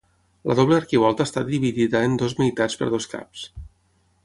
[0.51, 3.49] La doble arquivolta està dividida en dues meitats per dos caps.